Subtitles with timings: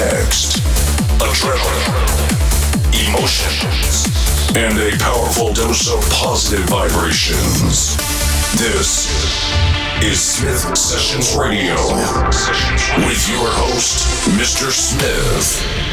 [0.00, 0.56] next.
[1.20, 1.92] Adrenaline,
[3.10, 4.06] emotions,
[4.56, 7.96] and a powerful dose of positive vibrations.
[8.56, 9.10] This
[10.02, 11.74] is Smith Sessions Radio
[13.06, 14.08] with your host,
[14.38, 14.70] Mr.
[14.70, 15.89] Smith.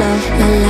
[0.00, 0.69] La la